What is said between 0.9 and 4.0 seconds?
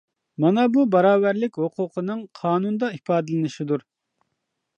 باراۋەرلىك ھوقۇقىنىڭ قانۇندا ئىپادىلىنىشىدۇر.